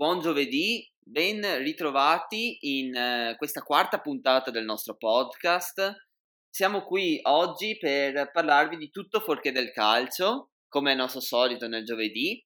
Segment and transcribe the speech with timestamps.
[0.00, 5.92] Buon giovedì, ben ritrovati in uh, questa quarta puntata del nostro podcast.
[6.48, 11.84] Siamo qui oggi per parlarvi di tutto fuorché del calcio, come è nostro solito nel
[11.84, 12.42] giovedì.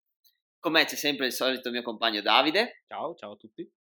[0.58, 2.82] Con me c'è sempre il solito mio compagno Davide.
[2.88, 3.72] Ciao, ciao a tutti.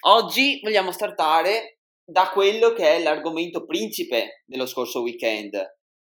[0.00, 5.52] Oggi vogliamo startare da quello che è l'argomento principe dello scorso weekend,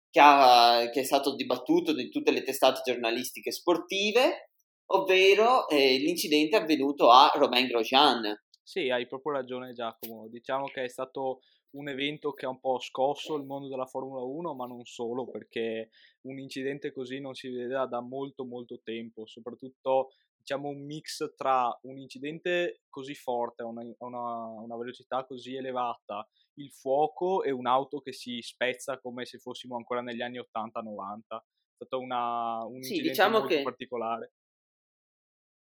[0.09, 4.52] che, ha, che è stato dibattuto in tutte le testate giornalistiche sportive,
[4.95, 8.35] ovvero eh, l'incidente avvenuto a Romain Grosjean.
[8.63, 11.41] Sì, hai proprio ragione Giacomo, diciamo che è stato
[11.73, 15.27] un evento che ha un po' scosso il mondo della Formula 1, ma non solo,
[15.29, 15.91] perché
[16.23, 21.77] un incidente così non si vedeva da molto molto tempo, soprattutto diciamo un mix tra
[21.83, 28.13] un incidente così forte, una, una, una velocità così elevata, il fuoco e un'auto che
[28.13, 31.37] si spezza come se fossimo ancora negli anni 80-90.
[31.37, 33.63] È stato una, un sì, diciamo molto che...
[33.63, 34.33] particolare.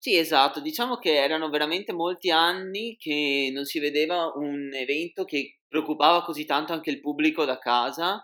[0.04, 5.60] Sì, esatto, diciamo che erano veramente molti anni che non si vedeva un evento che
[5.66, 8.22] preoccupava così tanto anche il pubblico da casa.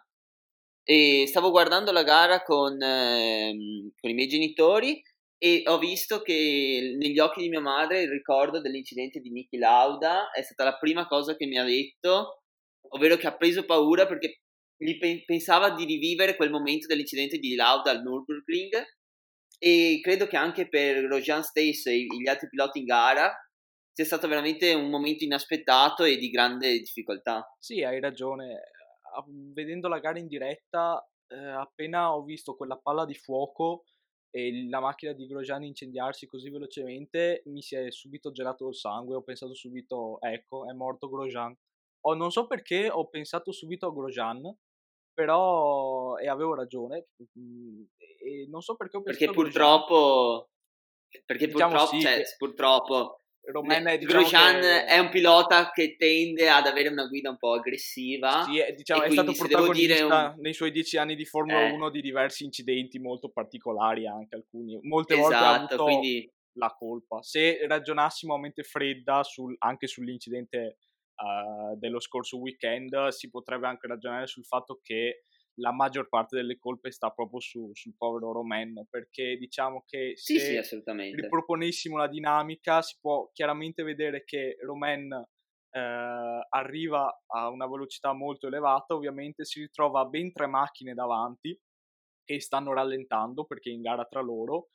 [0.85, 3.55] E stavo guardando la gara con, eh,
[3.99, 5.03] con i miei genitori
[5.39, 10.31] e ho visto che negli occhi di mia madre il ricordo dell'incidente di Niki Lauda
[10.33, 12.43] è stata la prima cosa che mi ha detto,
[12.91, 14.41] ovvero che ha preso paura perché
[14.77, 18.83] gli pe- pensava di rivivere quel momento dell'incidente di Lauda al Nürburgring
[19.63, 23.31] e credo che anche per Rojan stesso e gli altri piloti in gara
[23.93, 27.47] sia stato veramente un momento inaspettato e di grande difficoltà.
[27.59, 28.63] Sì, hai ragione.
[29.53, 33.85] Vedendo la gara in diretta, eh, appena ho visto quella palla di fuoco
[34.31, 39.17] e la macchina di Grosjean incendiarsi così velocemente mi si è subito gelato il sangue,
[39.17, 41.55] ho pensato subito, ecco, è morto Grosjean.
[42.07, 44.41] Oh, non so perché ho pensato subito a Grosjean,
[45.21, 47.09] però, e avevo ragione,
[47.39, 50.49] mm, e non so perché ho pensato perché purtroppo,
[51.27, 54.27] perché diciamo purtroppo, sì, cioè, purtroppo Romain è, diciamo
[54.61, 54.87] che...
[54.87, 58.45] è un pilota che tende ad avere una guida un po' aggressiva.
[58.45, 60.41] Sì, è, diciamo, è stato protagonista un...
[60.41, 61.73] nei suoi dieci anni di Formula eh.
[61.73, 64.79] 1 di diversi incidenti molto particolari, anche alcuni.
[64.83, 66.33] Molte esatto, volte ha esatto, avuto quindi...
[66.53, 67.23] la colpa.
[67.23, 70.79] Se ragionassimo a mente fredda sul, anche sull'incidente
[71.21, 76.59] uh, dello scorso weekend, si potrebbe anche ragionare sul fatto che la maggior parte delle
[76.59, 80.57] colpe sta proprio su, sul povero Roman, perché diciamo che se sì, sì,
[81.15, 88.47] riproponessimo la dinamica si può chiaramente vedere che Roman eh, arriva a una velocità molto
[88.47, 91.59] elevata, ovviamente si ritrova ben tre macchine davanti
[92.25, 94.69] che stanno rallentando perché è in gara tra loro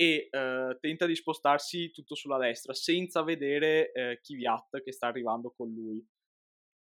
[0.00, 5.50] e eh, tenta di spostarsi tutto sulla destra senza vedere eh, Kvyat che sta arrivando
[5.50, 6.00] con lui.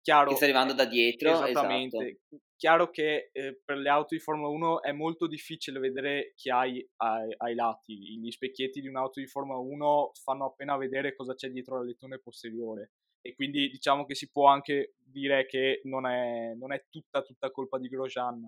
[0.02, 1.30] Chiaro, che sta arrivando da dietro.
[1.32, 1.96] Esattamente.
[1.96, 2.42] Esatto.
[2.56, 6.86] Chiaro che eh, per le auto di Formula 1 è molto difficile vedere chi hai
[6.96, 8.18] ai, ai, lati.
[8.18, 12.18] Gli specchietti di un'auto di Formula 1 fanno appena vedere cosa c'è dietro la lettone
[12.18, 12.90] posteriore.
[13.22, 17.50] E quindi diciamo che si può anche dire che non è, non è tutta, tutta
[17.50, 18.46] colpa di Grosjean.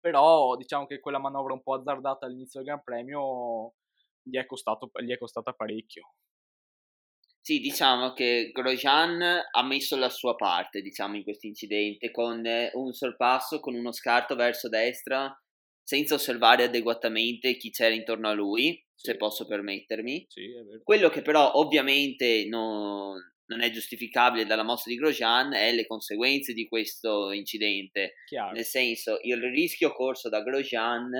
[0.00, 3.74] Però diciamo che quella manovra un po' azzardata all'inizio del Gran Premio
[4.22, 6.14] gli è, costato, gli è costata parecchio.
[7.42, 12.44] Sì, diciamo che Grosjean ha messo la sua parte, diciamo, in questo incidente, con
[12.74, 15.34] un sorpasso, con uno scarto verso destra,
[15.82, 19.08] senza osservare adeguatamente chi c'era intorno a lui, sì.
[19.10, 20.26] se posso permettermi.
[20.28, 20.48] Sì,
[20.84, 26.52] Quello che però ovviamente non, non, è giustificabile dalla mossa di Grosjean è le conseguenze
[26.52, 28.16] di questo incidente.
[28.26, 28.52] Chiaro.
[28.52, 31.10] Nel senso, il rischio corso da Grosjean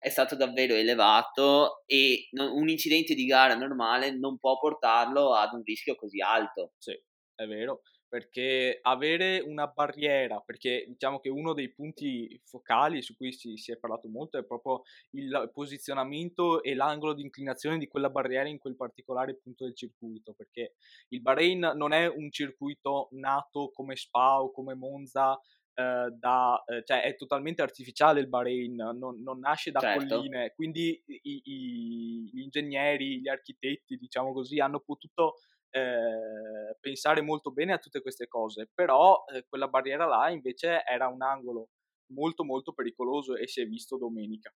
[0.00, 5.62] è stato davvero elevato e un incidente di gara normale non può portarlo ad un
[5.62, 6.72] rischio così alto.
[6.78, 6.98] Sì,
[7.34, 13.30] è vero, perché avere una barriera, perché diciamo che uno dei punti focali su cui
[13.34, 18.08] si, si è parlato molto è proprio il posizionamento e l'angolo di inclinazione di quella
[18.08, 20.76] barriera in quel particolare punto del circuito, perché
[21.08, 25.38] il Bahrain non è un circuito nato come Spa o come Monza
[25.80, 30.16] eh, da, eh, cioè è totalmente artificiale il Bahrain, non, non nasce da certo.
[30.16, 35.36] colline, quindi i, i, gli ingegneri, gli architetti, diciamo così, hanno potuto
[35.70, 41.08] eh, pensare molto bene a tutte queste cose, però eh, quella barriera là invece era
[41.08, 41.70] un angolo
[42.12, 44.52] molto molto pericoloso e si è visto domenica.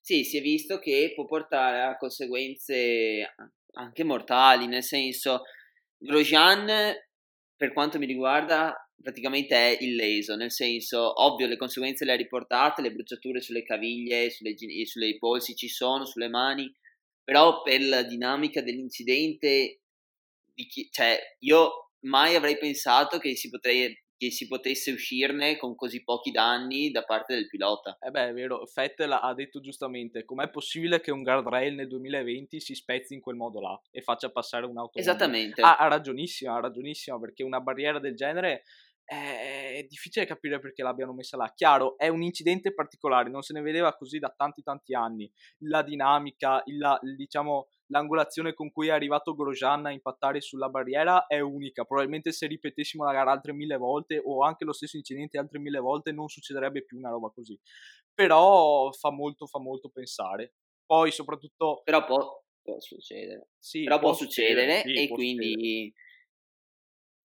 [0.00, 3.34] Sì, si è visto che può portare a conseguenze
[3.72, 5.42] anche mortali, nel senso
[5.96, 6.94] Grosjean
[7.56, 12.82] per quanto mi riguarda praticamente è illeso, nel senso, ovvio, le conseguenze le ha riportate,
[12.82, 14.54] le bruciature sulle caviglie, sulle,
[14.86, 16.72] sulle polsi ci sono, sulle mani,
[17.22, 19.80] però per la dinamica dell'incidente,
[20.54, 26.02] chi, cioè, io mai avrei pensato che si, potrei, che si potesse uscirne con così
[26.02, 27.96] pochi danni da parte del pilota.
[28.00, 32.60] Eh beh, è vero, Vettel ha detto giustamente, com'è possibile che un guardrail nel 2020
[32.60, 34.98] si spezzi in quel modo là e faccia passare un'auto?
[34.98, 35.62] Esattamente.
[35.62, 38.64] Ha, ha ragionissima, ha ragionissima, perché una barriera del genere
[39.04, 41.52] è difficile capire perché l'abbiano messa là.
[41.54, 45.30] Chiaro, è un incidente particolare, non se ne vedeva così da tanti tanti anni.
[45.64, 51.40] La dinamica, la, diciamo, l'angolazione con cui è arrivato Grosjean a impattare sulla barriera è
[51.40, 51.84] unica.
[51.84, 55.78] Probabilmente se ripetessimo la gara altre mille volte o anche lo stesso incidente altre mille
[55.80, 57.58] volte non succederebbe più una roba così.
[58.14, 60.54] Però fa molto, fa molto pensare.
[60.86, 61.82] Poi soprattutto...
[61.84, 63.48] Però può, può succedere.
[63.58, 65.92] Sì, Però può, può succedere, succedere sì, e, quindi, succedere.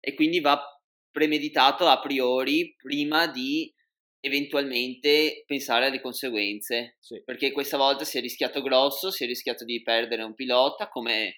[0.00, 0.75] e quindi va
[1.16, 3.72] premeditato a priori prima di
[4.20, 6.98] eventualmente pensare alle conseguenze.
[7.00, 7.22] Sì.
[7.24, 11.36] Perché questa volta si è rischiato grosso, si è rischiato di perdere un pilota, come,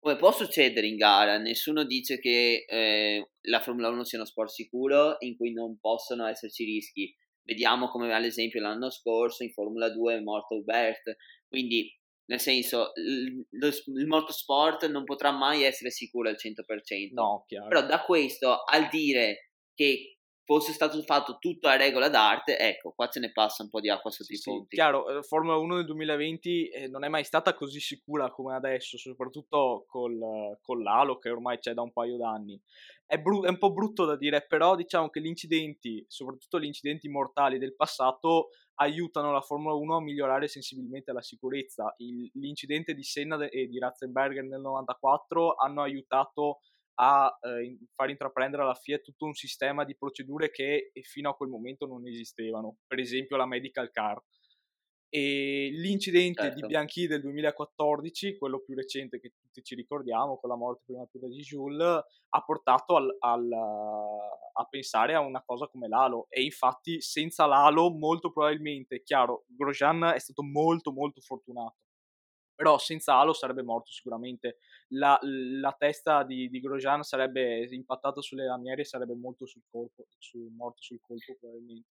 [0.00, 1.38] come può succedere in gara.
[1.38, 6.26] Nessuno dice che eh, la Formula 1 sia uno sport sicuro in cui non possono
[6.26, 7.14] esserci rischi.
[7.44, 11.14] Vediamo come ad esempio l'anno scorso in Formula 2 è morto Hubert.
[11.46, 11.96] Quindi
[12.26, 17.12] nel senso, il, il motorsport non potrà mai essere sicuro al 100%.
[17.12, 17.68] No, chiaro.
[17.68, 23.08] Però da questo al dire che fosse stato fatto tutto a regola d'arte, ecco, qua
[23.08, 24.66] ce ne passa un po' di acqua sotto sì, i ponti.
[24.70, 28.54] Sì, chiaro, eh, Formula 1 del 2020 eh, non è mai stata così sicura come
[28.54, 32.60] adesso, soprattutto col, con l'Halo che ormai c'è da un paio d'anni.
[33.06, 36.66] È, bru- è, un po' brutto da dire, però diciamo che gli incidenti, soprattutto gli
[36.66, 41.94] incidenti mortali del passato, aiutano la Formula 1 a migliorare sensibilmente la sicurezza.
[41.98, 46.60] Il, l'incidente di Senna e di Ratzenberger nel 94 hanno aiutato
[46.94, 51.48] a eh, far intraprendere alla Fiat tutto un sistema di procedure che fino a quel
[51.48, 54.22] momento non esistevano, per esempio la medical car.
[55.14, 56.60] E l'incidente certo.
[56.60, 61.28] di Bianchi del 2014, quello più recente che tutti ci ricordiamo, con la morte prematura
[61.28, 66.28] di Jules, ha portato al, al, a pensare a una cosa come l'Halo.
[66.30, 71.76] E infatti, senza l'Halo, molto probabilmente, chiaro, Grosjean è stato molto, molto fortunato
[72.54, 74.58] però senza Halo sarebbe morto sicuramente.
[74.90, 80.06] La, la testa di, di, Grosjean sarebbe impattata sulle lamiere e sarebbe molto sul colpo,
[80.18, 81.88] su, morto sul colpo probabilmente.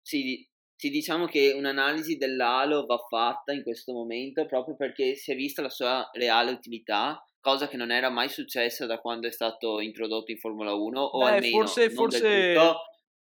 [0.00, 0.48] Sì,
[0.82, 5.62] sì, diciamo che un'analisi dell'Halo va fatta in questo momento proprio perché si è vista
[5.62, 10.32] la sua reale utilità, cosa che non era mai successa da quando è stato introdotto
[10.32, 12.54] in Formula 1, o Beh, almeno forse, forse,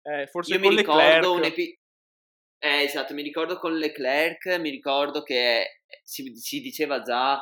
[0.00, 1.76] eh, forse Io mi ricordo un episodio
[2.58, 7.38] eh, esatto, mi ricordo con Leclerc, mi ricordo che si, si diceva già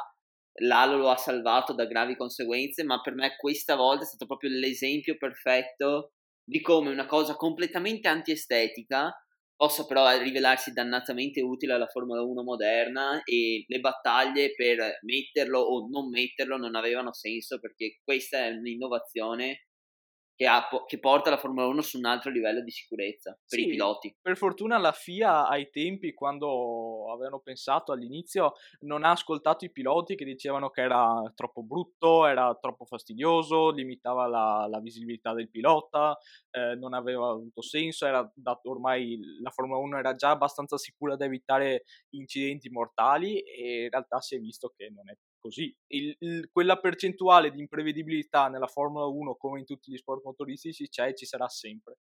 [0.62, 4.50] Lalo lo ha salvato da gravi conseguenze, ma per me questa volta è stato proprio
[4.50, 9.14] l'esempio perfetto di come una cosa completamente antiestetica
[9.60, 15.86] possa però rivelarsi dannatamente utile alla Formula 1 moderna e le battaglie per metterlo o
[15.90, 19.66] non metterlo non avevano senso perché questa è un'innovazione
[20.40, 23.66] che, ha, che, porta la Formula 1 su un altro livello di sicurezza per sì,
[23.66, 24.16] i piloti.
[24.18, 28.54] Per fortuna la FIA ai tempi, quando avevano pensato all'inizio,
[28.86, 34.26] non ha ascoltato i piloti che dicevano che era troppo brutto, era troppo fastidioso, limitava
[34.28, 36.16] la, la visibilità del pilota,
[36.50, 41.16] eh, non aveva avuto senso, era dato, ormai la Formula 1 era già abbastanza sicura
[41.16, 41.84] da evitare
[42.14, 45.74] incidenti mortali e in realtà si è visto che non è così.
[45.88, 50.88] Il, il, quella percentuale di imprevedibilità nella Formula 1, come in tutti gli sport motoristici,
[50.88, 51.96] c'è e ci sarà sempre.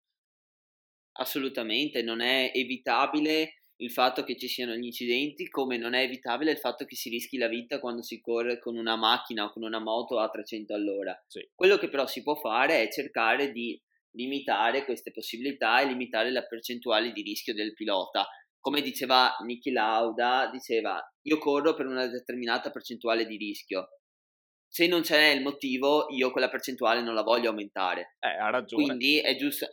[1.13, 6.51] Assolutamente, non è evitabile il fatto che ci siano gli incidenti, come non è evitabile
[6.51, 9.63] il fatto che si rischi la vita quando si corre con una macchina o con
[9.63, 11.17] una moto a 300 all'ora.
[11.27, 11.47] Sì.
[11.55, 13.81] Quello che però si può fare è cercare di
[14.11, 18.27] limitare queste possibilità e limitare la percentuale di rischio del pilota
[18.59, 23.87] come diceva Niki Lauda, diceva io corro per una determinata percentuale di rischio.
[24.67, 28.15] Se non c'è il motivo, io quella percentuale non la voglio aumentare.
[28.19, 28.83] Eh, ha ragione.
[28.83, 29.65] Quindi è giusto.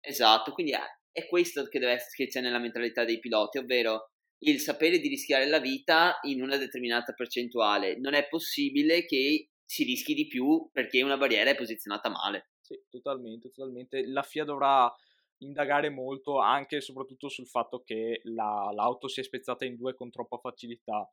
[0.00, 4.10] Esatto, quindi è questo che, deve, che c'è nella mentalità dei piloti, ovvero
[4.42, 7.98] il sapere di rischiare la vita in una determinata percentuale.
[7.98, 12.50] Non è possibile che si rischi di più perché una barriera è posizionata male.
[12.60, 14.06] Sì, totalmente, totalmente.
[14.06, 14.92] La FIA dovrà
[15.40, 19.94] indagare molto anche e soprattutto sul fatto che la, l'auto si è spezzata in due
[19.94, 21.08] con troppa facilità.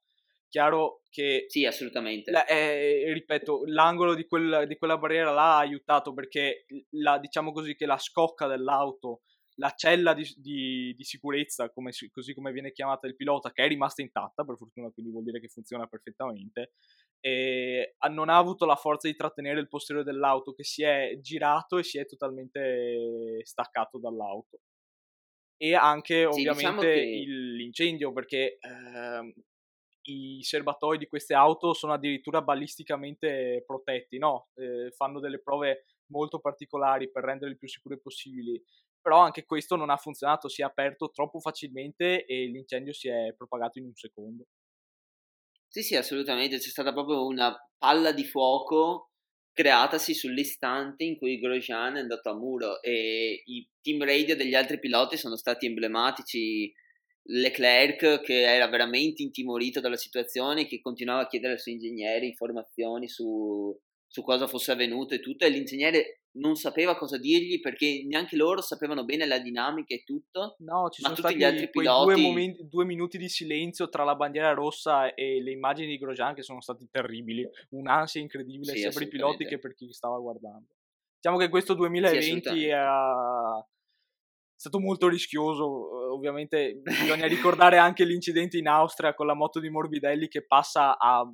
[0.49, 1.45] Chiaro che...
[1.47, 2.31] Sì, assolutamente.
[2.31, 7.51] La, eh, ripeto, l'angolo di, quel, di, quella barriera là ha aiutato perché la, diciamo
[7.51, 9.21] così che la scocca dell'auto,
[9.59, 13.67] la cella di, di, di sicurezza, come, così come viene chiamata il pilota, che è
[13.67, 16.73] rimasta intatta, per fortuna, quindi vuol dire che funziona perfettamente,
[17.19, 21.77] e non ha avuto la forza di trattenere il posteriore dell'auto che si è girato
[21.77, 24.59] e si è totalmente staccato dall'auto.
[25.59, 26.99] E anche sì, ovviamente diciamo che...
[26.99, 29.33] il, l'incendio perché eh,
[30.03, 34.49] i serbatoi di queste auto sono addirittura ballisticamente protetti, no?
[34.53, 38.63] Eh, fanno delle prove molto particolari per renderli più sicuri possibili.
[39.01, 43.33] Però anche questo non ha funzionato, si è aperto troppo facilmente e l'incendio si è
[43.35, 44.45] propagato in un secondo.
[45.69, 49.11] Sì, sì, assolutamente, c'è stata proprio una palla di fuoco
[49.53, 54.79] creatasi sull'istante in cui Grosjean è andato a muro e i team radio degli altri
[54.79, 56.71] piloti sono stati emblematici.
[57.29, 63.09] Leclerc che era veramente intimorito dalla situazione, che continuava a chiedere ai suoi ingegneri informazioni
[63.09, 63.77] su,
[64.07, 68.61] su cosa fosse avvenuto e tutto, e l'ingegnere non sapeva cosa dirgli perché neanche loro
[68.61, 70.55] sapevano bene la dinamica e tutto.
[70.59, 72.13] No, ci sono stati gli altri piloti...
[72.13, 76.35] due, momenti, due, minuti di silenzio tra la bandiera rossa e le immagini di Grosjean
[76.35, 80.17] che sono stati terribili, un'ansia incredibile sì, sia per i piloti che per chi stava
[80.19, 80.67] guardando.
[81.19, 82.77] Diciamo che questo 2020 sì, è
[84.55, 90.27] stato molto rischioso, ovviamente bisogna ricordare anche l'incidente in Austria con la moto di Morbidelli
[90.27, 91.27] che passa a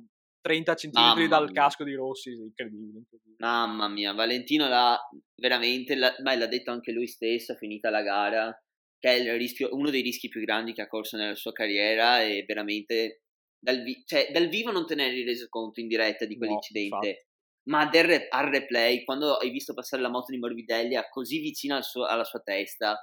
[0.44, 1.62] 30 centimetri dal mia.
[1.62, 3.36] casco di Rossi, incredibile, incredibile.
[3.38, 4.98] Mamma mia, Valentino l'ha
[5.36, 8.62] veramente, l'ha, ma l'ha detto anche lui stesso, finita la gara,
[8.98, 12.44] che è rischio, uno dei rischi più grandi che ha corso nella sua carriera e
[12.46, 13.22] veramente
[13.58, 17.08] dal, vi- cioè, dal vivo non te ne eri reso conto in diretta di quell'incidente.
[17.08, 17.32] No,
[17.66, 21.84] ma del, al replay, quando hai visto passare la moto di Morbidelli così vicino al
[21.84, 23.00] suo, alla sua testa,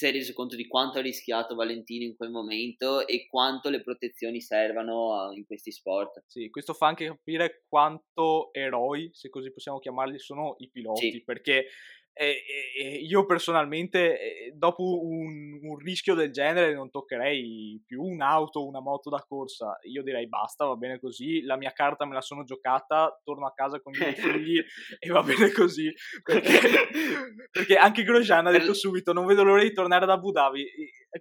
[0.00, 3.82] si è reso conto di quanto ha rischiato Valentino in quel momento e quanto le
[3.82, 6.22] protezioni servano in questi sport.
[6.26, 11.22] Sì, questo fa anche capire quanto eroi, se così possiamo chiamarli, sono i piloti, sì.
[11.22, 11.66] perché
[12.12, 12.42] e,
[12.76, 18.80] e, io personalmente, dopo un, un, rischio del genere, non toccherei più un'auto o una
[18.80, 19.78] moto da corsa.
[19.88, 21.42] Io direi basta, va bene così.
[21.42, 24.62] La mia carta me la sono giocata, torno a casa con i miei figli
[24.98, 25.92] e va bene così.
[26.22, 26.50] Perché,
[27.50, 30.66] perché anche Grosjean ha detto subito: Non vedo l'ora di tornare ad Abu Dhabi.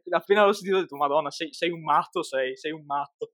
[0.09, 3.33] Appena l'ho sentito, ho detto: Madonna, sei, sei un matto, sei, sei un matto.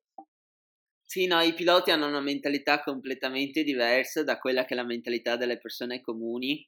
[1.07, 5.35] Sì, no, i piloti hanno una mentalità completamente diversa da quella che è la mentalità
[5.37, 6.67] delle persone comuni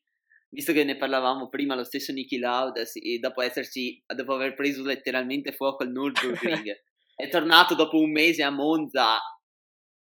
[0.49, 2.83] visto che ne parlavamo prima, lo stesso Niki Lauda,
[3.19, 6.71] dopo, esserci, dopo aver preso letteralmente fuoco al Nürburgring,
[7.15, 9.17] è tornato dopo un mese a Monza,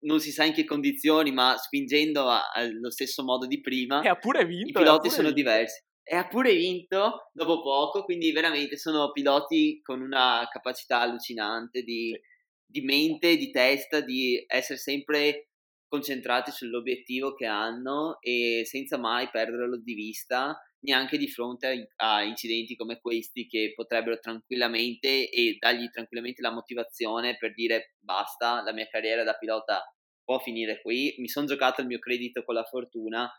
[0.01, 4.01] non si sa in che condizioni, ma spingendo allo stesso modo di prima.
[4.01, 4.69] E ha pure vinto.
[4.79, 5.41] I piloti sono vinto.
[5.41, 5.83] diversi.
[6.03, 12.12] E ha pure vinto dopo poco, quindi veramente sono piloti con una capacità allucinante di,
[12.12, 12.19] sì.
[12.65, 15.49] di mente, di testa, di essere sempre
[15.89, 22.24] concentrati sull'obiettivo che hanno e senza mai perderlo di vista neanche di fronte a, a,
[22.24, 28.72] incidenti come questi che potrebbero tranquillamente e dargli tranquillamente la motivazione per dire basta, la
[28.72, 29.84] mia carriera da pilota
[30.24, 33.29] può finire qui, mi sono giocato il mio credito con la fortuna,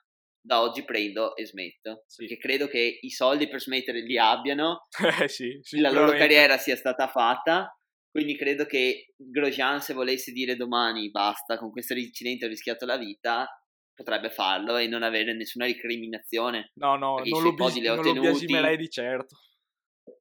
[0.43, 2.05] da oggi prendo e smetto.
[2.07, 2.27] Sì.
[2.27, 4.89] Perché credo che i soldi per smettere li abbiano,
[5.23, 7.73] eh sì, la loro carriera sia stata fatta
[8.11, 12.97] quindi credo che Grosjean, se volesse dire domani basta, con questo incidente ho rischiato la
[12.97, 13.47] vita,
[13.95, 16.73] potrebbe farlo e non avere nessuna ricriminazione.
[16.75, 19.37] No, no, non lo, bis- non lo biasimerei di certo.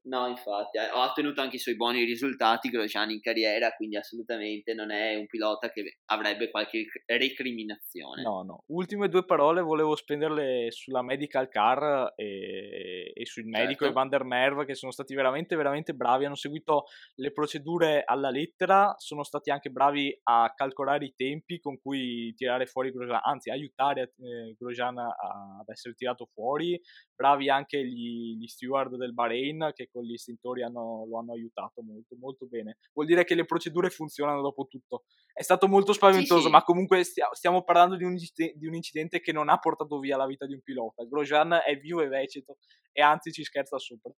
[0.09, 4.73] No, infatti, ha eh, ottenuto anche i suoi buoni risultati Grosjean in carriera, quindi assolutamente
[4.73, 8.23] non è un pilota che avrebbe qualche recriminazione.
[8.23, 8.63] No, no.
[8.69, 13.85] Ultime due parole volevo spenderle sulla medical car e, e sul medico certo.
[13.85, 16.85] e Van der Merve che sono stati veramente, veramente bravi, hanno seguito
[17.15, 22.65] le procedure alla lettera, sono stati anche bravi a calcolare i tempi con cui tirare
[22.65, 26.81] fuori Grosjean, anzi aiutare eh, Grosjean ad essere tirato fuori,
[27.15, 31.81] bravi anche gli, gli steward del Bahrain che con gli istintori hanno, lo hanno aiutato
[31.81, 32.77] molto, molto bene.
[32.93, 35.03] Vuol dire che le procedure funzionano dopo tutto.
[35.33, 36.51] È stato molto spaventoso, sì, sì.
[36.51, 40.15] ma comunque stia, stiamo parlando di un, di un, incidente che non ha portato via
[40.15, 41.03] la vita di un pilota.
[41.03, 42.59] Grosjean è vivo e vegetato
[42.93, 44.13] e anzi ci scherza sopra.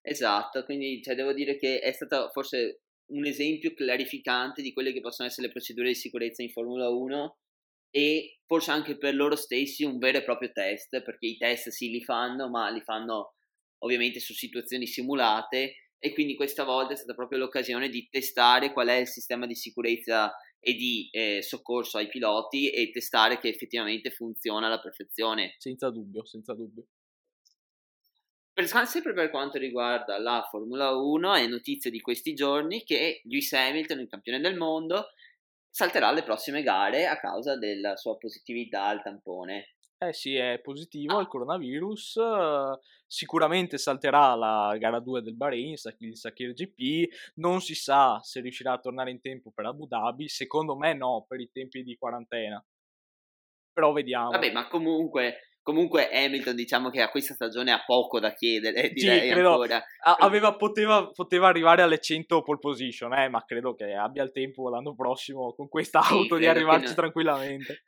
[0.00, 5.00] Esatto, quindi cioè, devo dire che è stato forse un esempio clarificante di quelle che
[5.00, 7.36] possono essere le procedure di sicurezza in Formula 1
[7.90, 11.90] e forse anche per loro stessi un vero e proprio test, perché i test sì
[11.90, 13.34] li fanno, ma li fanno
[13.78, 18.88] ovviamente su situazioni simulate e quindi questa volta è stata proprio l'occasione di testare qual
[18.88, 24.10] è il sistema di sicurezza e di eh, soccorso ai piloti e testare che effettivamente
[24.10, 25.54] funziona alla perfezione.
[25.58, 26.86] Senza dubbio, senza dubbio.
[28.52, 33.52] Per, sempre per quanto riguarda la Formula 1 è notizia di questi giorni che Lewis
[33.52, 35.10] Hamilton, il campione del mondo,
[35.70, 39.76] salterà le prossime gare a causa della sua positività al tampone.
[40.00, 42.20] Eh sì, è positivo al coronavirus.
[43.04, 47.08] Sicuramente salterà la gara 2 del Bahrain, il Sakir GP.
[47.36, 50.28] Non si sa se riuscirà a tornare in tempo per Abu Dhabi.
[50.28, 52.64] Secondo me no, per i tempi di quarantena.
[53.72, 54.30] Però vediamo.
[54.30, 59.22] Vabbè, ma comunque, comunque Hamilton diciamo che a questa stagione ha poco da chiedere, direi
[59.22, 59.82] sì, credo, ancora.
[60.20, 64.68] Aveva, poteva, poteva, arrivare alle 100 pole position, eh, ma credo che abbia il tempo
[64.68, 66.94] l'anno prossimo con questa auto sì, di arrivarci no.
[66.94, 67.82] tranquillamente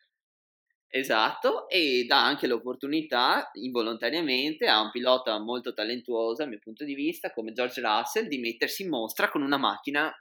[0.93, 6.95] Esatto, e dà anche l'opportunità, involontariamente, a un pilota molto talentuoso, dal mio punto di
[6.95, 10.13] vista, come George Russell, di mettersi in mostra con una macchina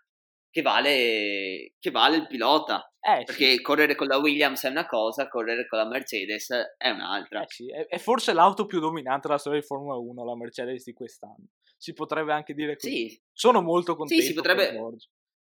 [0.51, 2.83] che vale, che vale il pilota.
[2.99, 3.61] Eh, perché sì.
[3.61, 7.41] correre con la Williams è una cosa, correre con la Mercedes è un'altra.
[7.41, 10.83] Eh sì, è, è forse l'auto più dominante della storia di Formula 1, la Mercedes
[10.83, 11.47] di quest'anno.
[11.77, 13.09] Si potrebbe anche dire così.
[13.09, 14.77] Sì, Sono molto contento sì si potrebbe.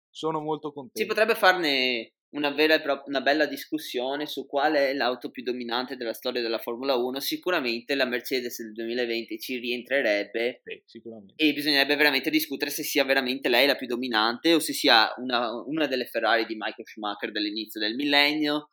[0.09, 0.99] Sono molto contento.
[0.99, 5.43] si potrebbe farne una, vera e pro- una bella discussione su qual è l'auto più
[5.43, 7.19] dominante della storia della Formula 1.
[7.19, 11.01] Sicuramente la Mercedes del 2020 ci rientrerebbe Sì,
[11.35, 15.51] e bisognerebbe veramente discutere se sia veramente lei la più dominante o se sia una,
[15.65, 18.71] una delle Ferrari di Michael Schumacher dell'inizio del millennio,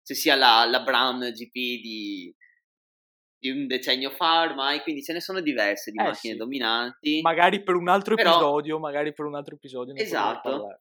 [0.00, 2.34] se sia la, la Brown GP di,
[3.38, 6.38] di un decennio fa ormai, quindi ce ne sono diverse di Eh, macchine sì.
[6.38, 7.20] dominanti.
[7.20, 10.80] Magari per un altro Però- episodio, magari per un altro episodio ne Esatto.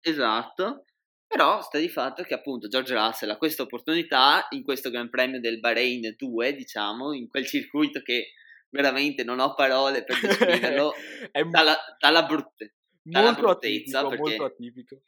[0.00, 0.84] Esatto.
[1.26, 5.40] Però sta di fatto che appunto George Russell ha questa opportunità in questo Gran Premio
[5.40, 8.32] del Bahrain 2, diciamo, in quel circuito che
[8.70, 10.92] veramente non ho parole per descriverlo,
[11.32, 12.76] è dalla, dalla brutte.
[13.02, 15.02] dalla molto bruttezza, atipico, perché- molto atipico.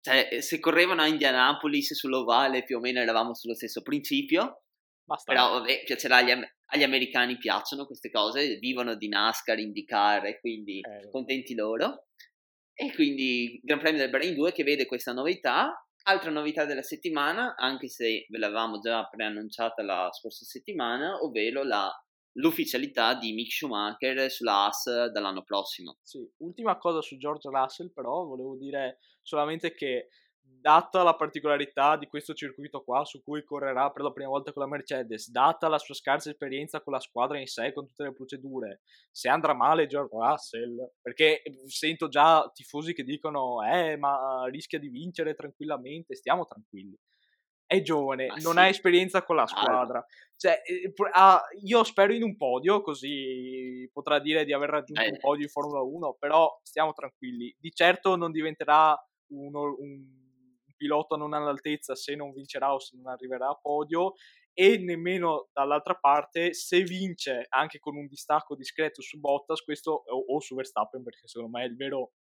[0.00, 4.62] Cioè, se correvano a Indianapolis sull'ovale più o meno eravamo sullo stesso principio,
[5.04, 5.32] Basta.
[5.32, 10.78] però vabbè, piacerà agli, agli americani, piacciono queste cose, vivono di NASCAR, IndyCar e quindi
[10.78, 12.06] Eh, contenti loro.
[12.78, 15.82] E quindi Gran Premio del Bahrain 2 che vede questa novità.
[16.02, 21.90] Altra novità della settimana, anche se ve l'avevamo già preannunciata la scorsa settimana, ovvero la,
[22.34, 25.96] l'ufficialità di Mick Schumacher sulla AS dall'anno prossimo.
[26.02, 30.08] Sì, ultima cosa su George Russell, però, volevo dire solamente che,
[30.48, 34.62] data la particolarità di questo circuito qua, su cui correrà per la prima volta con
[34.62, 38.12] la Mercedes, data la sua scarsa esperienza con la squadra in sé, con tutte le
[38.12, 44.78] procedure, se andrà male George Russell, perché sento già tifosi che dicono, eh, ma rischia
[44.78, 46.96] di vincere tranquillamente, stiamo tranquilli.
[47.64, 48.58] È giovane, Ma non sì.
[48.58, 49.62] ha esperienza con la Calma.
[49.62, 50.06] squadra.
[50.36, 55.02] Cioè, eh, pr- ah, io spero in un podio, così potrà dire di aver raggiunto
[55.02, 55.10] Eh.
[55.10, 57.52] un podio in Formula 1, però stiamo tranquilli.
[57.58, 58.96] Di certo non diventerà
[59.32, 60.25] uno- un, un
[60.86, 64.14] pilota non all'altezza se non vincerà o se non arriverà a podio
[64.52, 70.34] e nemmeno dall'altra parte se vince anche con un distacco discreto su Bottas questo, o,
[70.34, 72.12] o su Verstappen perché secondo me è il vero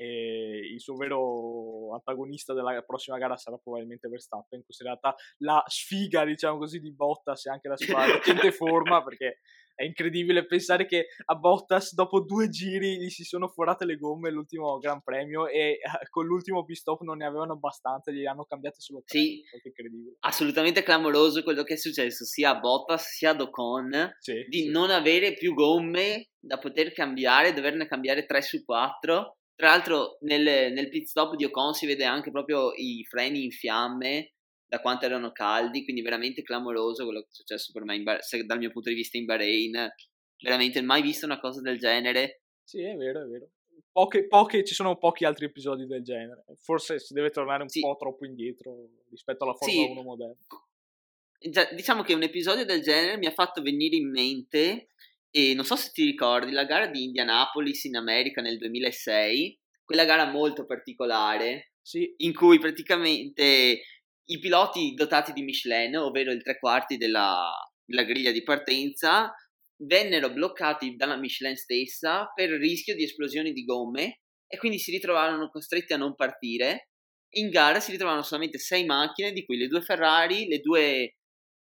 [0.00, 6.56] e il suo vero antagonista della prossima gara sarà probabilmente Verstappen, considerata la sfiga, diciamo
[6.58, 9.40] così, di Bottas e anche la sua recente forma, perché
[9.74, 14.30] è incredibile pensare che a Bottas dopo due giri gli si sono forate le gomme
[14.30, 15.80] l'ultimo Gran Premio e eh,
[16.10, 19.18] con l'ultimo pit stop non ne avevano abbastanza, gli hanno cambiate solo tre.
[19.18, 19.42] Sì.
[20.20, 24.68] Assolutamente clamoroso quello che è successo sia a Bottas sia ad Ocon Sì, di sì.
[24.68, 29.37] non avere più gomme da poter cambiare, doverne cambiare 3 su 4.
[29.58, 33.50] Tra l'altro nel, nel pit stop di Ocon si vede anche proprio i freni in
[33.50, 38.04] fiamme da quanto erano caldi, quindi veramente clamoroso quello che è successo per me in
[38.20, 39.92] se- dal mio punto di vista in Bahrain.
[40.40, 42.42] Veramente mai visto una cosa del genere.
[42.62, 43.48] Sì, è vero, è vero.
[43.90, 46.44] Poche, poche, ci sono pochi altri episodi del genere.
[46.60, 47.80] Forse si deve tornare un Sì.
[47.80, 49.90] po' troppo indietro rispetto alla Formula Sì.
[49.90, 50.36] 1 moderna.
[51.50, 54.90] Già, diciamo che un episodio del genere mi ha fatto venire in mente,
[55.30, 60.04] e non so se ti ricordi, la gara di Indianapolis in America nel 2006, quella
[60.04, 63.82] gara molto particolare, Sì, in cui praticamente
[64.30, 67.50] i piloti dotati di Michelin, ovvero il tre quarti della,
[67.84, 69.32] della griglia di partenza,
[69.84, 75.50] vennero bloccati dalla Michelin stessa per rischio di esplosioni di gomme e quindi si ritrovarono
[75.50, 76.90] costretti a non partire.
[77.36, 81.16] In gara si ritrovarono solamente sei macchine, di cui le due Ferrari, le due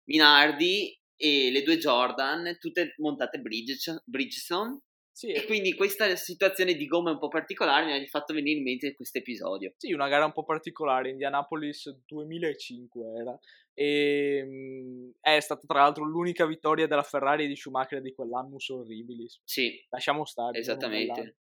[0.05, 4.81] Minardi e le due Jordan, tutte montate Bridge- Bridgestone.
[5.13, 8.65] sì, E quindi questa situazione di gomme un po' particolare mi ha fatto venire in
[8.65, 9.73] mente questo episodio.
[9.77, 13.39] sì, una gara un po' particolare, Indianapolis 2005 era.
[13.75, 18.69] E mm, è stata tra l'altro l'unica vittoria della Ferrari e di Schumacher di quell'annus
[18.71, 19.41] orribilis.
[19.45, 20.51] Sì, Lasciamo stare.
[20.51, 21.37] un esattamente.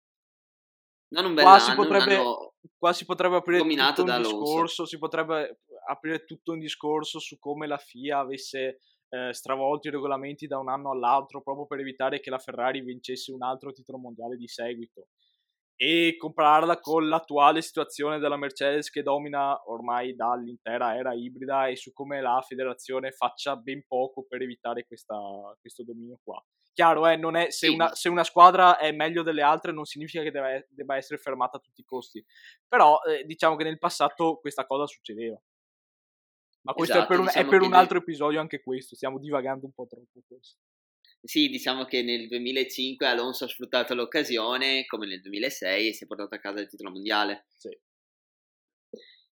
[1.11, 4.87] Non un Qua bell'anno, si un potrebbe- anno Qua si potrebbe aprire tutto un discorso,
[4.87, 10.47] si potrebbe aprire tutto un discorso su come la FIA avesse eh, stravolto i regolamenti
[10.47, 14.37] da un anno all'altro proprio per evitare che la Ferrari vincesse un altro titolo mondiale
[14.37, 15.09] di seguito
[15.81, 21.92] e compararla con l'attuale situazione della Mercedes che domina ormai dall'intera era ibrida e su
[21.92, 25.16] come la federazione faccia ben poco per evitare questa,
[25.61, 26.44] questo dominio qua.
[26.73, 30.23] Chiaro, eh, non è, se, una, se una squadra è meglio delle altre non significa
[30.25, 32.25] che deve, debba essere fermata a tutti i costi,
[32.66, 35.40] però eh, diciamo che nel passato questa cosa succedeva.
[36.62, 38.97] Ma questo Esatto, è per, un, diciamo è per un nel- altro episodio anche questo,
[38.97, 40.57] stiamo divagando un po' troppo forse.
[41.21, 46.07] Sì, diciamo che nel 2005 Alonso ha sfruttato l'occasione, come nel 2006, e si è
[46.07, 47.47] portato a casa il titolo mondiale.
[47.57, 47.77] Sì.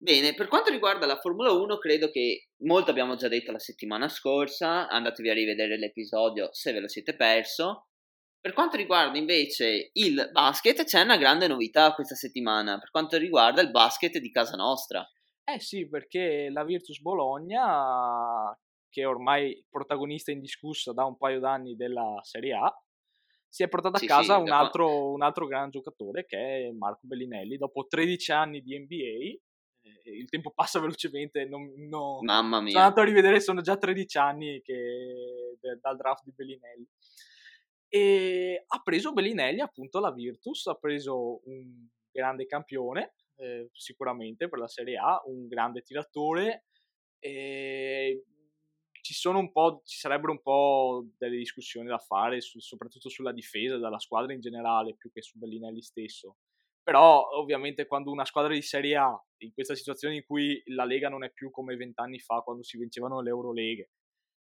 [0.00, 4.09] Bene, per quanto riguarda la Formula 1, credo che molto abbiamo già detto la settimana
[4.09, 7.88] scorsa, andatevi a rivedere l'episodio se ve lo siete perso.
[8.40, 13.61] Per quanto riguarda invece il basket, c'è una grande novità questa settimana, per quanto riguarda
[13.61, 15.04] il basket di casa nostra.
[15.50, 18.54] Eh sì, perché la Virtus Bologna,
[18.90, 22.82] che è ormai protagonista indiscussa da un paio d'anni della Serie A,
[23.48, 27.06] si è portata a casa sì, un, altro, un, altro, gran giocatore che è Marco
[27.06, 27.56] Bellinelli.
[27.56, 28.98] Dopo 13 anni di NBA,
[29.80, 31.46] eh, il tempo passa velocemente.
[31.46, 32.24] Non, non...
[32.26, 32.72] Mamma mia.
[32.72, 36.87] Sono andato a rivedere, sono già 13 anni che, dal draft di Bellinelli.
[37.88, 44.59] E ha preso Bellinelli appunto la Virtus, ha preso un grande campione, eh, sicuramente per
[44.59, 46.64] la Serie A, un grande tiratore.
[47.18, 48.24] E
[49.01, 53.79] ci, un po', ci sarebbero un po' delle discussioni da fare, su, soprattutto sulla difesa
[53.79, 56.37] della squadra in generale, più che su Bellinelli stesso.
[56.83, 61.09] Però ovviamente quando una squadra di Serie A, in questa situazione in cui la Lega
[61.09, 63.90] non è più come vent'anni fa quando si vincevano le Euroleghe,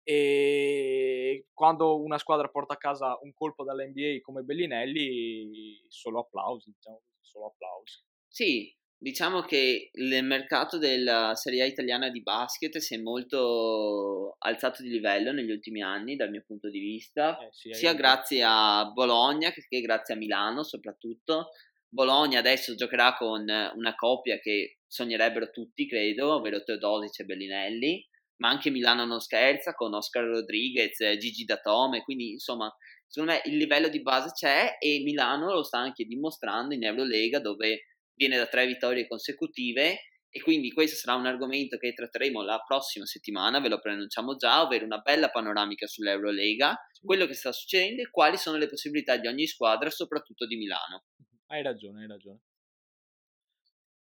[0.06, 7.00] e quando una squadra porta a casa un colpo dall'NBA come Bellinelli, solo applausi, diciamo,
[7.20, 8.02] solo applausi.
[8.34, 14.82] Sì, Diciamo che il mercato della Serie A italiana di basket si è molto alzato
[14.82, 18.90] di livello negli ultimi anni, dal mio punto di vista, eh sì, sia grazie a
[18.94, 21.50] Bologna che, grazie a Milano soprattutto.
[21.86, 28.48] Bologna adesso giocherà con una coppia che sognerebbero tutti, credo, ovvero Teodosic e Bellinelli, ma
[28.48, 32.74] anche Milano non scherza con Oscar Rodriguez, Gigi Datome, quindi insomma,
[33.06, 37.38] secondo me il livello di base c'è e Milano lo sta anche dimostrando in Eurolega
[37.38, 37.82] dove
[38.14, 43.06] viene da tre vittorie consecutive e quindi questo sarà un argomento che tratteremo la prossima
[43.06, 48.10] settimana, ve lo preannunciamo già, ovvero una bella panoramica sull'Eurolega, quello che sta succedendo e
[48.10, 51.04] quali sono le possibilità di ogni squadra, soprattutto di Milano.
[51.46, 52.40] Hai ragione, hai ragione.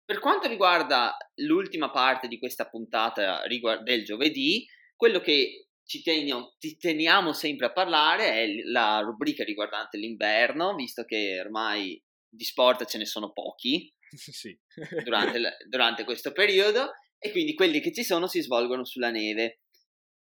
[0.03, 3.41] Per quanto riguarda l'ultima parte di questa puntata
[3.83, 9.97] del giovedì, quello che ci teniamo, ci teniamo sempre a parlare è la rubrica riguardante
[9.97, 12.01] l'inverno, visto che ormai
[12.37, 14.57] di sport ce ne sono pochi sì.
[15.03, 19.61] durante, durante questo periodo e quindi quelli che ci sono si svolgono sulla neve.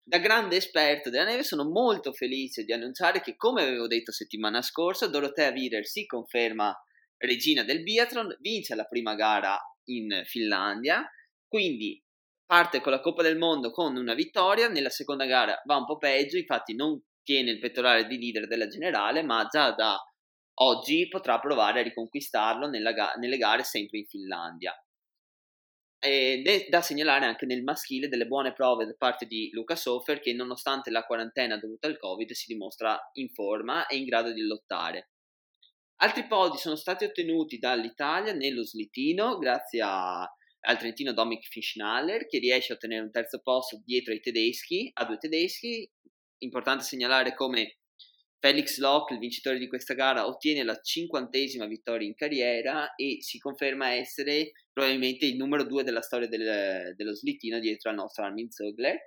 [0.05, 4.61] Da grande esperto della neve sono molto felice di annunciare che, come avevo detto settimana
[4.61, 6.77] scorsa, Dorotea Virer si conferma
[7.17, 11.09] regina del biathlon, vince la prima gara in Finlandia,
[11.47, 12.03] quindi
[12.45, 15.97] parte con la Coppa del Mondo con una vittoria, nella seconda gara va un po'
[15.97, 19.97] peggio, infatti non tiene il pettorale di leader della generale, ma già da
[20.55, 24.73] oggi potrà provare a riconquistarlo ga- nelle gare sempre in Finlandia.
[25.97, 30.33] È da segnalare anche nel maschile delle buone prove da parte di Luca Sofer che
[30.33, 35.11] nonostante la quarantena dovuta al Covid si dimostra in forma e in grado di lottare.
[36.01, 42.39] Altri podi sono stati ottenuti dall'Italia nello slitino grazie a, al trentino Dominic Fischnaller che
[42.39, 45.89] riesce a ottenere un terzo posto dietro ai tedeschi, a due tedeschi.
[46.39, 47.77] Importante segnalare come
[48.43, 53.39] Felix Locke, il vincitore di questa gara, ottiene la cinquantesima vittoria in carriera e si
[53.39, 58.51] conferma essere probabilmente il numero due della storia del, dello slittino dietro al nostro Armin
[58.51, 58.97] Zogler.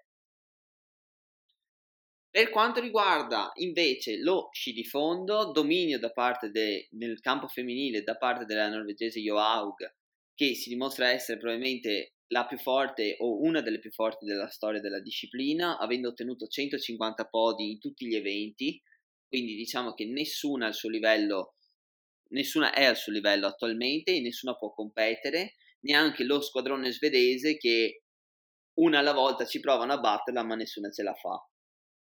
[2.30, 8.46] Per quanto riguarda invece lo sci di fondo, dominio de, nel campo femminile da parte
[8.46, 9.96] della norvegese Johaug,
[10.34, 14.80] che si dimostra essere probabilmente la più forte o una delle più forti della storia
[14.80, 18.80] della disciplina, avendo ottenuto 150 podi in tutti gli eventi,
[19.28, 21.56] quindi diciamo che nessuna, al suo livello,
[22.30, 28.02] nessuna è al suo livello attualmente e nessuna può competere, neanche lo squadrone svedese che
[28.78, 31.38] una alla volta ci provano a batterla ma nessuna ce la fa.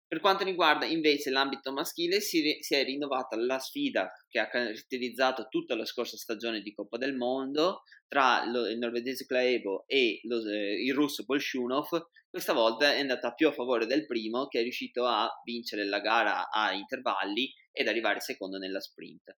[0.08, 5.48] Per quanto riguarda invece l'ambito maschile, si, si, è rinnovata la sfida che ha caratterizzato
[5.50, 10.46] tutta la scorsa stagione di Coppa del Mondo tra lo, il norvegese Klaebo e lo,
[10.48, 11.88] eh, il russo Bolshunov.
[12.36, 16.02] Questa volta è andata più a favore del primo, che è riuscito a vincere la
[16.02, 19.38] gara a intervalli ed arrivare secondo nella sprint.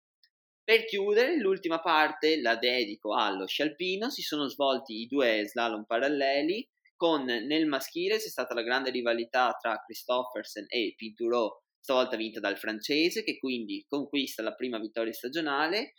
[0.63, 4.09] Per chiudere, l'ultima parte la dedico allo sci alpino.
[4.09, 9.55] Si sono svolti i due slalom paralleli con nel maschile c'è stata la grande rivalità
[9.61, 15.93] tra Christoffersen e Pinturò, stavolta vinta dal francese, che quindi conquista la prima vittoria stagionale,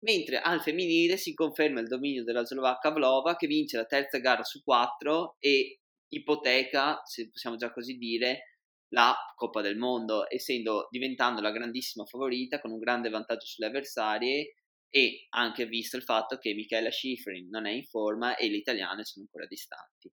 [0.00, 4.42] mentre al femminile si conferma il dominio della slovacca Vlova, che vince la terza gara
[4.42, 8.52] su quattro e ipoteca, se possiamo già così dire,
[8.90, 14.54] la Coppa del Mondo, essendo diventando la grandissima favorita con un grande vantaggio sulle avversarie
[14.88, 19.04] e anche visto il fatto che Michela Schifrin non è in forma e le italiane
[19.04, 20.10] sono ancora distanti.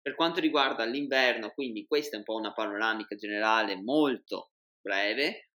[0.00, 5.48] Per quanto riguarda l'inverno, quindi questa è un po' una panoramica generale molto breve.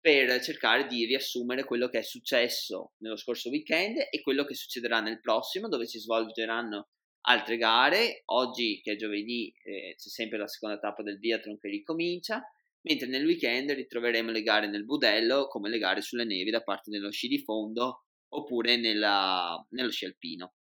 [0.00, 5.00] per cercare di riassumere quello che è successo nello scorso weekend e quello che succederà
[5.00, 6.88] nel prossimo, dove si svolgeranno
[7.26, 8.22] altre gare.
[8.26, 12.42] Oggi, che è giovedì, eh, c'è sempre la seconda tappa del biathlon che ricomincia,
[12.82, 16.90] mentre nel weekend ritroveremo le gare nel budello, come le gare sulle nevi da parte
[16.90, 20.54] dello sci di fondo oppure nella, nello sci alpino.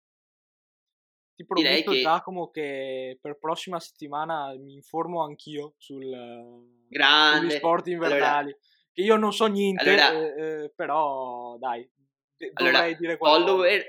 [1.35, 2.01] Ti prometto, che...
[2.01, 7.49] Giacomo, che per prossima settimana mi informo anch'io sul, Grande.
[7.49, 8.51] sugli sport invernali.
[8.51, 8.57] Allora,
[8.93, 11.89] che io non so niente, allora, eh, eh, però dai,
[12.37, 13.45] dovrei allora, dire qualcosa.
[13.45, 13.83] Follower,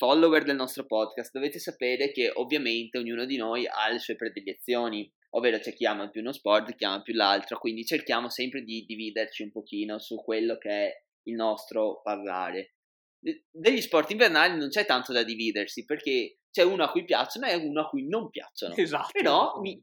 [0.00, 5.06] follower del nostro podcast, dovete sapere che ovviamente ognuno di noi ha le sue predilezioni,
[5.32, 8.86] ovvero c'è chi ama più uno sport, chi ama più l'altro, quindi cerchiamo sempre di
[8.86, 12.76] dividerci un pochino su quello che è il nostro parlare
[13.50, 17.54] degli sport invernali non c'è tanto da dividersi perché c'è uno a cui piacciono e
[17.54, 18.74] uno a cui non piacciono.
[18.74, 19.10] Esatto.
[19.12, 19.80] Però mi,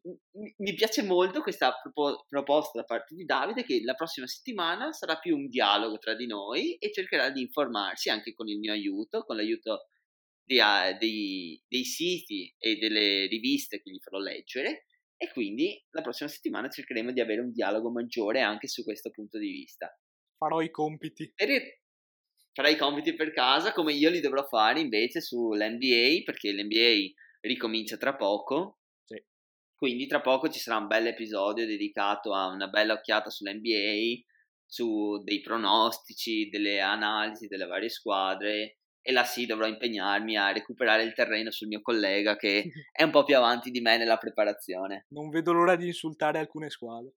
[0.57, 5.17] mi piace molto questa propo- proposta da parte di Davide che la prossima settimana sarà
[5.17, 9.23] più un dialogo tra di noi e cercherà di informarsi anche con il mio aiuto,
[9.23, 9.85] con l'aiuto
[10.47, 14.85] uh, dei, dei siti e delle riviste che gli farò leggere
[15.17, 19.37] e quindi la prossima settimana cercheremo di avere un dialogo maggiore anche su questo punto
[19.39, 19.89] di vista.
[20.37, 21.31] Farò i compiti.
[21.35, 21.61] Per il,
[22.53, 27.97] farai i compiti per casa come io li dovrò fare invece sull'NBA perché l'NBA ricomincia
[27.97, 28.79] tra poco.
[29.03, 29.21] Sì.
[29.75, 34.21] Quindi tra poco ci sarà un bel episodio dedicato a una bella occhiata sull'NBA,
[34.65, 38.77] su dei pronostici, delle analisi delle varie squadre
[39.07, 43.11] e là sì dovrò impegnarmi a recuperare il terreno sul mio collega che è un
[43.11, 45.05] po' più avanti di me nella preparazione.
[45.11, 47.13] Non vedo l'ora di insultare alcune squadre.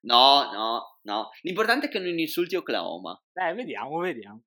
[0.00, 1.30] No, no, no.
[1.42, 3.16] L'importante è che non insulti Oklahoma.
[3.32, 4.42] Eh, vediamo, vediamo.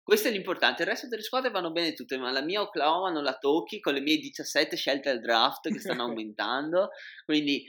[0.00, 0.82] Questo è l'importante.
[0.82, 3.94] Il resto delle squadre vanno bene tutte, ma la mia Oklahoma non la tocchi con
[3.94, 6.90] le mie 17 scelte al draft che stanno aumentando.
[7.24, 7.64] Quindi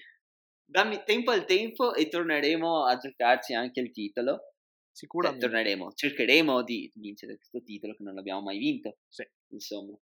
[0.63, 4.50] dammi tempo al tempo e torneremo a giocarci anche il titolo.
[4.91, 5.45] Sicuramente.
[5.45, 8.97] Eh, torneremo, cercheremo di vincere questo titolo che non abbiamo mai vinto.
[9.07, 9.23] Sì.
[9.49, 9.97] Insomma.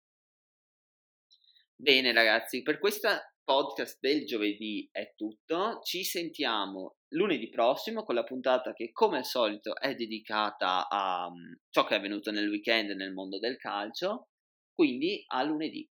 [1.76, 5.80] Bene ragazzi, per questa podcast del giovedì è tutto.
[5.82, 11.58] Ci sentiamo lunedì prossimo con la puntata che, come al solito, è dedicata a um,
[11.70, 14.28] ciò che è avvenuto nel weekend nel mondo del calcio.
[14.74, 15.88] Quindi a lunedì.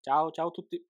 [0.00, 0.82] Ciao, ciao a tutti.